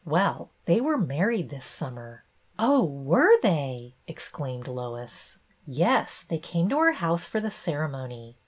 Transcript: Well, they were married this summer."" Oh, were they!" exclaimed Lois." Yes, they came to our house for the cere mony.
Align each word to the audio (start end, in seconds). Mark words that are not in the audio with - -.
Well, 0.03 0.49
they 0.65 0.81
were 0.81 0.97
married 0.97 1.51
this 1.51 1.63
summer."" 1.63 2.23
Oh, 2.57 2.83
were 2.83 3.39
they!" 3.43 3.93
exclaimed 4.07 4.67
Lois." 4.67 5.37
Yes, 5.67 6.25
they 6.27 6.39
came 6.39 6.69
to 6.69 6.77
our 6.79 6.93
house 6.93 7.25
for 7.25 7.39
the 7.39 7.51
cere 7.51 7.87
mony. 7.87 8.35